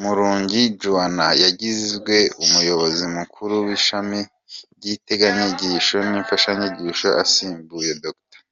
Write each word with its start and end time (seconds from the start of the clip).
Murungi 0.00 0.60
Joan 0.80 1.16
yagizwe 1.44 2.16
Umuyobozi 2.44 3.04
Mukuru 3.16 3.54
w’Ishami 3.66 4.20
ry’Integanyanyigisho 4.76 5.96
n’Imfashanyigisho 6.08 7.08
asimbuye 7.22 7.90
Dr. 8.04 8.38